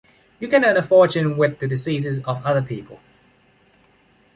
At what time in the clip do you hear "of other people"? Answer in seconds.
2.25-2.99